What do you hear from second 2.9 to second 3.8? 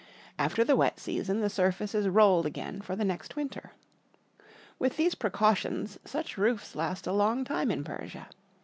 the next winter.